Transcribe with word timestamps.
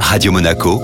Radio 0.00 0.32
Monaco, 0.32 0.80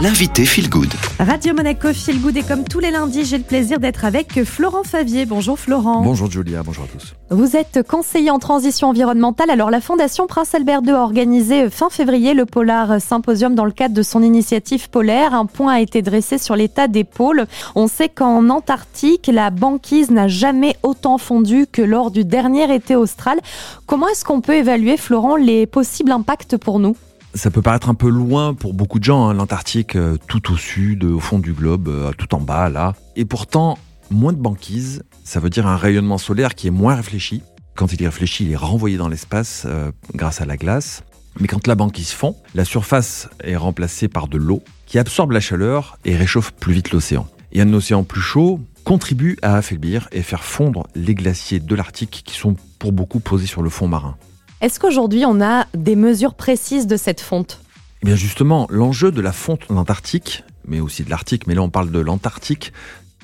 l'invité 0.00 0.44
Feel 0.44 0.68
Good. 0.68 0.92
Radio 1.18 1.54
Monaco 1.54 1.92
Feel 1.92 2.20
Good 2.20 2.36
et 2.36 2.42
comme 2.42 2.64
tous 2.64 2.78
les 2.78 2.90
lundis, 2.90 3.24
j'ai 3.24 3.38
le 3.38 3.44
plaisir 3.44 3.80
d'être 3.80 4.04
avec 4.04 4.44
Florent 4.44 4.84
Favier. 4.84 5.26
Bonjour 5.26 5.58
Florent. 5.58 6.02
Bonjour 6.02 6.30
Julia, 6.30 6.62
bonjour 6.62 6.84
à 6.84 6.86
tous. 6.86 7.14
Vous 7.30 7.56
êtes 7.56 7.82
conseiller 7.86 8.30
en 8.30 8.38
transition 8.38 8.88
environnementale. 8.90 9.50
Alors 9.50 9.70
la 9.70 9.80
Fondation 9.80 10.26
Prince 10.26 10.54
Albert 10.54 10.82
II 10.84 10.92
a 10.92 11.02
organisé 11.02 11.68
fin 11.70 11.90
février 11.90 12.34
le 12.34 12.46
Polar 12.46 13.00
Symposium 13.00 13.54
dans 13.54 13.64
le 13.64 13.72
cadre 13.72 13.94
de 13.94 14.02
son 14.02 14.22
initiative 14.22 14.88
polaire. 14.90 15.34
Un 15.34 15.46
point 15.46 15.72
a 15.74 15.80
été 15.80 16.02
dressé 16.02 16.38
sur 16.38 16.54
l'état 16.56 16.88
des 16.88 17.04
pôles. 17.04 17.46
On 17.74 17.88
sait 17.88 18.08
qu'en 18.08 18.48
Antarctique, 18.48 19.28
la 19.32 19.50
banquise 19.50 20.10
n'a 20.10 20.28
jamais 20.28 20.76
autant 20.82 21.18
fondu 21.18 21.66
que 21.70 21.82
lors 21.82 22.10
du 22.10 22.24
dernier 22.24 22.72
été 22.72 22.94
austral. 22.94 23.40
Comment 23.86 24.08
est-ce 24.08 24.24
qu'on 24.24 24.40
peut 24.40 24.54
évaluer, 24.54 24.96
Florent, 24.96 25.36
les 25.36 25.66
possibles 25.66 26.12
impacts 26.12 26.56
pour 26.56 26.78
nous? 26.78 26.96
Ça 27.36 27.50
peut 27.50 27.62
paraître 27.62 27.88
un 27.88 27.94
peu 27.94 28.08
loin 28.08 28.54
pour 28.54 28.74
beaucoup 28.74 28.98
de 28.98 29.04
gens, 29.04 29.28
hein, 29.28 29.34
l'Antarctique 29.34 29.96
euh, 29.96 30.16
tout 30.26 30.52
au 30.52 30.56
sud, 30.56 31.04
au 31.04 31.20
fond 31.20 31.38
du 31.38 31.52
globe, 31.52 31.88
euh, 31.88 32.12
tout 32.16 32.34
en 32.34 32.40
bas 32.40 32.68
là. 32.68 32.94
Et 33.14 33.24
pourtant, 33.24 33.78
moins 34.10 34.32
de 34.32 34.38
banquise, 34.38 35.02
ça 35.24 35.40
veut 35.40 35.50
dire 35.50 35.66
un 35.66 35.76
rayonnement 35.76 36.18
solaire 36.18 36.54
qui 36.54 36.66
est 36.66 36.70
moins 36.72 36.94
réfléchi. 36.94 37.42
Quand 37.74 37.92
il 37.92 38.02
est 38.02 38.06
réfléchi, 38.06 38.44
il 38.44 38.52
est 38.52 38.56
renvoyé 38.56 38.96
dans 38.96 39.08
l'espace 39.08 39.64
euh, 39.66 39.92
grâce 40.14 40.40
à 40.40 40.46
la 40.46 40.56
glace. 40.56 41.04
Mais 41.38 41.48
quand 41.48 41.66
la 41.66 41.74
banquise 41.74 42.12
fond, 42.12 42.34
la 42.54 42.64
surface 42.64 43.28
est 43.44 43.56
remplacée 43.56 44.08
par 44.08 44.28
de 44.28 44.38
l'eau 44.38 44.62
qui 44.86 44.98
absorbe 44.98 45.32
la 45.32 45.40
chaleur 45.40 45.98
et 46.06 46.16
réchauffe 46.16 46.52
plus 46.52 46.72
vite 46.72 46.92
l'océan. 46.92 47.28
Et 47.52 47.60
un 47.60 47.72
océan 47.74 48.04
plus 48.04 48.22
chaud 48.22 48.60
contribue 48.84 49.36
à 49.42 49.56
affaiblir 49.56 50.08
et 50.12 50.22
faire 50.22 50.44
fondre 50.44 50.86
les 50.94 51.14
glaciers 51.14 51.60
de 51.60 51.74
l'Arctique 51.74 52.22
qui 52.24 52.36
sont 52.36 52.56
pour 52.78 52.92
beaucoup 52.92 53.20
posés 53.20 53.46
sur 53.46 53.60
le 53.60 53.68
fond 53.68 53.88
marin. 53.88 54.16
Est-ce 54.62 54.80
qu'aujourd'hui 54.80 55.24
on 55.26 55.42
a 55.42 55.66
des 55.76 55.96
mesures 55.96 56.32
précises 56.32 56.86
de 56.86 56.96
cette 56.96 57.20
fonte 57.20 57.60
Eh 58.02 58.06
bien 58.06 58.16
justement, 58.16 58.66
l'enjeu 58.70 59.12
de 59.12 59.20
la 59.20 59.32
fonte 59.32 59.70
en 59.70 59.76
Antarctique, 59.76 60.44
mais 60.66 60.80
aussi 60.80 61.04
de 61.04 61.10
l'Arctique, 61.10 61.46
mais 61.46 61.54
là 61.54 61.60
on 61.60 61.68
parle 61.68 61.90
de 61.90 61.98
l'Antarctique, 62.00 62.72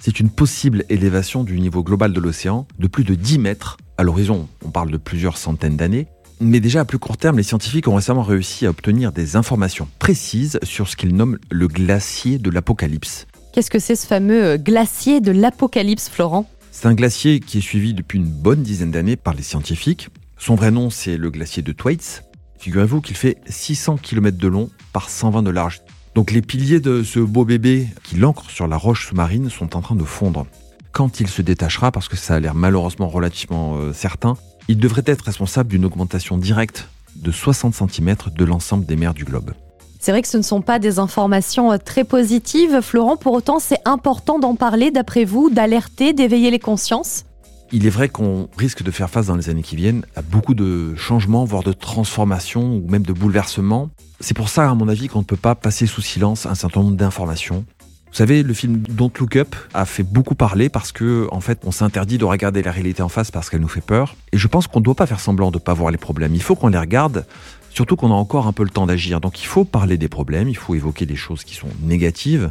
c'est 0.02 0.20
une 0.20 0.28
possible 0.28 0.84
élévation 0.90 1.42
du 1.42 1.58
niveau 1.58 1.82
global 1.82 2.12
de 2.12 2.20
l'océan 2.20 2.66
de 2.78 2.86
plus 2.86 3.04
de 3.04 3.14
10 3.14 3.38
mètres. 3.38 3.78
À 3.96 4.02
l'horizon, 4.02 4.46
on 4.62 4.70
parle 4.70 4.90
de 4.90 4.98
plusieurs 4.98 5.38
centaines 5.38 5.76
d'années. 5.76 6.06
Mais 6.40 6.60
déjà 6.60 6.80
à 6.80 6.84
plus 6.84 6.98
court 6.98 7.16
terme, 7.16 7.38
les 7.38 7.44
scientifiques 7.44 7.88
ont 7.88 7.94
récemment 7.94 8.22
réussi 8.22 8.66
à 8.66 8.70
obtenir 8.70 9.12
des 9.12 9.36
informations 9.36 9.88
précises 10.00 10.58
sur 10.64 10.86
ce 10.86 10.96
qu'ils 10.96 11.14
nomment 11.16 11.38
le 11.50 11.66
glacier 11.66 12.38
de 12.38 12.50
l'apocalypse. 12.50 13.26
Qu'est-ce 13.54 13.70
que 13.70 13.78
c'est 13.78 13.96
ce 13.96 14.06
fameux 14.06 14.44
euh, 14.44 14.58
glacier 14.58 15.20
de 15.20 15.30
l'apocalypse, 15.30 16.10
Florent? 16.10 16.46
C'est 16.72 16.86
un 16.88 16.94
glacier 16.94 17.40
qui 17.40 17.58
est 17.58 17.62
suivi 17.62 17.94
depuis 17.94 18.18
une 18.18 18.28
bonne 18.28 18.62
dizaine 18.62 18.90
d'années 18.90 19.16
par 19.16 19.32
les 19.34 19.42
scientifiques. 19.42 20.08
Son 20.44 20.56
vrai 20.56 20.72
nom, 20.72 20.90
c'est 20.90 21.18
le 21.18 21.30
glacier 21.30 21.62
de 21.62 21.70
Thwaites. 21.70 22.24
Figurez-vous 22.58 23.00
qu'il 23.00 23.14
fait 23.14 23.38
600 23.48 23.98
km 23.98 24.36
de 24.36 24.48
long 24.48 24.70
par 24.92 25.08
120 25.08 25.44
de 25.44 25.50
large. 25.50 25.82
Donc 26.16 26.32
les 26.32 26.42
piliers 26.42 26.80
de 26.80 27.04
ce 27.04 27.20
beau 27.20 27.44
bébé 27.44 27.86
qui 28.02 28.16
l'ancre 28.16 28.50
sur 28.50 28.66
la 28.66 28.76
roche 28.76 29.06
sous-marine 29.06 29.50
sont 29.50 29.76
en 29.76 29.80
train 29.82 29.94
de 29.94 30.02
fondre. 30.02 30.48
Quand 30.90 31.20
il 31.20 31.28
se 31.28 31.42
détachera, 31.42 31.92
parce 31.92 32.08
que 32.08 32.16
ça 32.16 32.34
a 32.34 32.40
l'air 32.40 32.56
malheureusement 32.56 33.06
relativement 33.06 33.76
euh, 33.76 33.92
certain, 33.92 34.36
il 34.66 34.78
devrait 34.78 35.04
être 35.06 35.26
responsable 35.26 35.70
d'une 35.70 35.84
augmentation 35.84 36.36
directe 36.38 36.88
de 37.14 37.30
60 37.30 37.72
cm 37.72 38.16
de 38.36 38.44
l'ensemble 38.44 38.84
des 38.84 38.96
mers 38.96 39.14
du 39.14 39.24
globe. 39.24 39.52
C'est 40.00 40.10
vrai 40.10 40.22
que 40.22 40.28
ce 40.28 40.38
ne 40.38 40.42
sont 40.42 40.60
pas 40.60 40.80
des 40.80 40.98
informations 40.98 41.70
euh, 41.70 41.76
très 41.78 42.02
positives, 42.02 42.80
Florent. 42.80 43.16
Pour 43.16 43.34
autant, 43.34 43.60
c'est 43.60 43.78
important 43.84 44.40
d'en 44.40 44.56
parler, 44.56 44.90
d'après 44.90 45.24
vous, 45.24 45.50
d'alerter, 45.50 46.12
d'éveiller 46.12 46.50
les 46.50 46.58
consciences 46.58 47.26
il 47.72 47.86
est 47.86 47.90
vrai 47.90 48.08
qu'on 48.08 48.48
risque 48.58 48.82
de 48.82 48.90
faire 48.90 49.08
face 49.08 49.26
dans 49.26 49.36
les 49.36 49.48
années 49.48 49.62
qui 49.62 49.76
viennent 49.76 50.04
à 50.14 50.22
beaucoup 50.22 50.54
de 50.54 50.94
changements, 50.94 51.44
voire 51.44 51.62
de 51.62 51.72
transformations 51.72 52.76
ou 52.76 52.86
même 52.88 53.02
de 53.02 53.12
bouleversements. 53.14 53.88
C'est 54.20 54.34
pour 54.34 54.50
ça, 54.50 54.70
à 54.70 54.74
mon 54.74 54.88
avis, 54.88 55.08
qu'on 55.08 55.20
ne 55.20 55.24
peut 55.24 55.36
pas 55.36 55.54
passer 55.54 55.86
sous 55.86 56.02
silence 56.02 56.44
un 56.44 56.54
certain 56.54 56.82
nombre 56.82 56.96
d'informations. 56.96 57.64
Vous 58.12 58.18
savez, 58.18 58.42
le 58.42 58.52
film 58.52 58.76
Don't 58.76 59.10
Look 59.18 59.36
Up 59.36 59.56
a 59.72 59.86
fait 59.86 60.02
beaucoup 60.02 60.34
parler 60.34 60.68
parce 60.68 60.92
que, 60.92 61.26
en 61.32 61.40
fait, 61.40 61.60
on 61.64 61.70
s'interdit 61.70 62.18
de 62.18 62.26
regarder 62.26 62.62
la 62.62 62.70
réalité 62.70 63.00
en 63.00 63.08
face 63.08 63.30
parce 63.30 63.48
qu'elle 63.48 63.62
nous 63.62 63.68
fait 63.68 63.80
peur. 63.80 64.16
Et 64.32 64.38
je 64.38 64.48
pense 64.48 64.66
qu'on 64.66 64.80
ne 64.80 64.84
doit 64.84 64.94
pas 64.94 65.06
faire 65.06 65.20
semblant 65.20 65.50
de 65.50 65.56
ne 65.56 65.62
pas 65.62 65.72
voir 65.72 65.90
les 65.90 65.96
problèmes. 65.96 66.34
Il 66.34 66.42
faut 66.42 66.54
qu'on 66.54 66.68
les 66.68 66.78
regarde, 66.78 67.24
surtout 67.70 67.96
qu'on 67.96 68.10
a 68.10 68.14
encore 68.14 68.46
un 68.46 68.52
peu 68.52 68.64
le 68.64 68.70
temps 68.70 68.84
d'agir. 68.84 69.22
Donc 69.22 69.40
il 69.40 69.46
faut 69.46 69.64
parler 69.64 69.96
des 69.96 70.08
problèmes, 70.08 70.50
il 70.50 70.58
faut 70.58 70.74
évoquer 70.74 71.06
des 71.06 71.16
choses 71.16 71.42
qui 71.42 71.54
sont 71.54 71.68
négatives. 71.80 72.50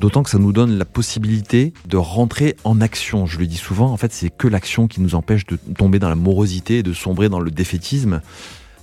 D'autant 0.00 0.22
que 0.22 0.30
ça 0.30 0.38
nous 0.38 0.54
donne 0.54 0.78
la 0.78 0.86
possibilité 0.86 1.74
de 1.86 1.98
rentrer 1.98 2.56
en 2.64 2.80
action. 2.80 3.26
Je 3.26 3.38
le 3.38 3.46
dis 3.46 3.58
souvent, 3.58 3.92
en 3.92 3.98
fait, 3.98 4.14
c'est 4.14 4.30
que 4.30 4.48
l'action 4.48 4.88
qui 4.88 5.02
nous 5.02 5.14
empêche 5.14 5.44
de 5.44 5.58
tomber 5.76 5.98
dans 5.98 6.08
la 6.08 6.14
morosité 6.14 6.78
et 6.78 6.82
de 6.82 6.94
sombrer 6.94 7.28
dans 7.28 7.38
le 7.38 7.50
défaitisme. 7.50 8.22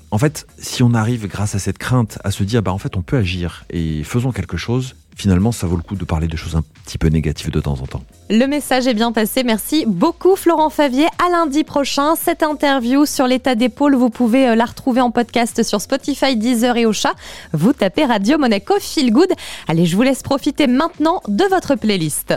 En 0.10 0.18
fait, 0.18 0.48
si 0.58 0.84
on 0.84 0.94
arrive, 0.94 1.28
grâce 1.28 1.56
à 1.56 1.60
cette 1.60 1.78
crainte, 1.78 2.18
à 2.24 2.32
se 2.32 2.44
dire, 2.44 2.62
bah, 2.62 2.72
en 2.72 2.78
fait, 2.78 2.96
on 2.96 3.02
peut 3.02 3.18
agir 3.18 3.66
et 3.70 4.04
faisons 4.04 4.32
quelque 4.32 4.56
chose, 4.56 4.96
finalement, 5.18 5.52
ça 5.52 5.68
vaut 5.68 5.76
le 5.76 5.82
coup 5.82 5.96
de 5.96 6.06
parler 6.06 6.28
de 6.28 6.38
choses 6.38 6.56
un 6.56 6.64
petit 6.86 6.98
peu 6.98 7.08
négatives 7.08 7.52
de 7.52 7.60
temps 7.60 7.74
en 7.82 7.88
temps. 7.88 8.04
Le 8.30 8.46
message 8.46 8.88
est 8.88 8.94
bien 8.94 9.12
passé. 9.12 9.44
Merci 9.44 9.86
beaucoup, 9.86 10.38
Florent 10.38 10.70
Favier. 10.70 11.08
À 11.26 11.30
lundi 11.30 11.66
prochain, 11.66 12.16
cette 12.16 12.44
interview 12.44 13.06
sur 13.06 13.28
l'état 13.28 13.56
d'épaule, 13.56 13.96
vous 13.96 14.10
pouvez 14.10 14.48
euh, 14.48 14.56
la 14.56 14.66
retrouver 14.66 15.02
en 15.02 15.12
podcast 15.12 15.62
sur 15.64 15.82
Spotify, 15.82 16.38
Deezer 16.38 16.78
et 16.78 16.86
Ocha. 16.86 17.14
Vous 17.52 17.74
tapez 17.74 18.06
Radio 18.06 18.38
Monaco 18.38 18.76
Feel 18.80 19.12
Good. 19.12 19.34
Allez, 19.68 19.86
je 19.86 19.96
vous 19.96 20.04
laisse 20.04 20.24
profiter 20.24 20.68
maintenant 20.68 21.22
de 21.28 21.44
votre 21.50 21.76
playlist. 21.76 22.34